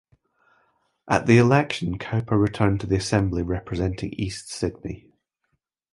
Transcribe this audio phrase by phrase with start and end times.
[1.07, 5.11] At the election Cowper returned to the Assembly representing East Sydney.